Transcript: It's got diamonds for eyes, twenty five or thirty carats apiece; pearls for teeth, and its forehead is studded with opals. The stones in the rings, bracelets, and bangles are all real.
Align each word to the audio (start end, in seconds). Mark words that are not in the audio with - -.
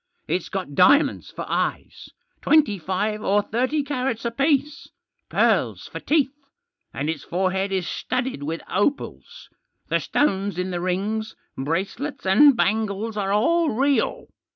It's 0.27 0.49
got 0.49 0.73
diamonds 0.73 1.29
for 1.29 1.45
eyes, 1.47 2.09
twenty 2.41 2.79
five 2.79 3.21
or 3.21 3.43
thirty 3.43 3.83
carats 3.83 4.25
apiece; 4.25 4.89
pearls 5.29 5.85
for 5.87 5.99
teeth, 5.99 6.33
and 6.91 7.07
its 7.07 7.23
forehead 7.23 7.71
is 7.71 7.87
studded 7.87 8.41
with 8.41 8.63
opals. 8.67 9.47
The 9.89 9.99
stones 9.99 10.57
in 10.57 10.71
the 10.71 10.81
rings, 10.81 11.35
bracelets, 11.55 12.25
and 12.25 12.57
bangles 12.57 13.15
are 13.15 13.31
all 13.31 13.69
real. 13.69 14.29